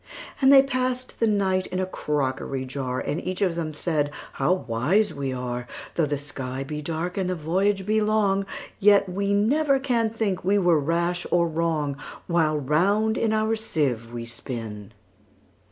And 0.41 0.51
they 0.51 0.63
pass'd 0.63 1.13
the 1.19 1.27
night 1.27 1.67
in 1.67 1.79
a 1.79 1.85
crockery 1.85 2.65
jar; 2.65 2.99
And 2.99 3.21
each 3.23 3.39
of 3.43 3.53
them 3.53 3.71
said, 3.75 4.09
"How 4.33 4.51
wise 4.51 5.13
we 5.13 5.31
are! 5.31 5.67
Though 5.93 6.07
the 6.07 6.17
sky 6.17 6.63
be 6.63 6.81
dark, 6.81 7.19
and 7.19 7.29
the 7.29 7.35
voyage 7.35 7.85
be 7.85 8.01
long, 8.01 8.47
Yet 8.79 9.07
we 9.07 9.31
never 9.31 9.79
can 9.79 10.09
think 10.09 10.43
we 10.43 10.57
were 10.57 10.79
rash 10.79 11.27
or 11.29 11.47
wrong, 11.47 11.97
While 12.25 12.57
round 12.57 13.15
in 13.15 13.31
our 13.31 13.55
sieve 13.55 14.11
we 14.11 14.25
spin." 14.25 14.91